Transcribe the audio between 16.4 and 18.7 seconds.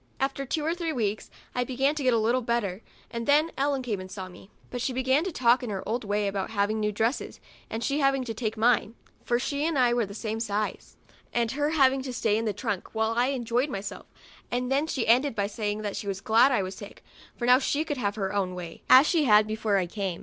I was sick, for now she could have her own